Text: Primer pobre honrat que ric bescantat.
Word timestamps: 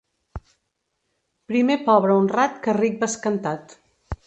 Primer 1.51 1.77
pobre 1.91 2.15
honrat 2.21 2.59
que 2.65 2.77
ric 2.81 2.99
bescantat. 3.05 3.79